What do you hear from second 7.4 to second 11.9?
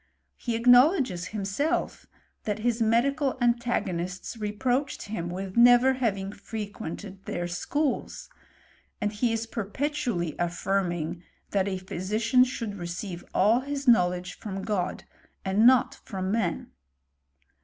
schools; and he is perpetually affirming, that a